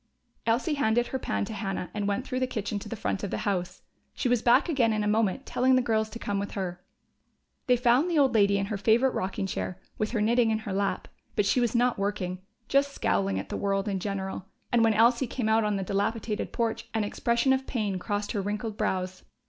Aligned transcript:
Elsie 0.47 0.73
handed 0.73 1.05
her 1.05 1.19
pan 1.19 1.45
to 1.45 1.53
Hannah 1.53 1.91
and 1.93 2.07
went 2.07 2.25
through 2.25 2.39
the 2.39 2.47
kitchen 2.47 2.79
to 2.79 2.89
the 2.89 2.95
front 2.95 3.23
of 3.23 3.29
the 3.29 3.37
house. 3.45 3.83
She 4.15 4.27
was 4.27 4.41
back 4.41 4.67
again 4.67 4.93
in 4.93 5.03
a 5.03 5.07
moment, 5.07 5.45
telling 5.45 5.75
the 5.75 5.81
girls 5.83 6.09
to 6.09 6.17
come 6.17 6.39
with 6.39 6.53
her. 6.53 6.83
They 7.67 7.77
found 7.77 8.09
the 8.09 8.17
old 8.17 8.33
lady 8.33 8.57
in 8.57 8.65
her 8.65 8.77
favorite 8.79 9.13
rocking 9.13 9.45
chair, 9.45 9.79
with 9.99 10.09
her 10.09 10.19
knitting 10.19 10.49
in 10.49 10.57
her 10.57 10.73
lap. 10.73 11.07
But 11.35 11.45
she 11.45 11.59
was 11.61 11.75
not 11.75 11.99
working 11.99 12.39
just 12.67 12.93
scowling 12.95 13.37
at 13.37 13.49
the 13.49 13.57
world 13.57 13.87
in 13.87 13.99
general, 13.99 14.47
and 14.71 14.83
when 14.83 14.95
Elsie 14.95 15.27
came 15.27 15.47
out 15.47 15.63
on 15.63 15.75
the 15.75 15.83
dilapidated 15.83 16.51
porch 16.51 16.87
an 16.95 17.03
expression 17.03 17.53
of 17.53 17.67
pain 17.67 17.99
crossed 17.99 18.31
her 18.31 18.41
wrinkled 18.41 18.77
brows. 18.77 19.21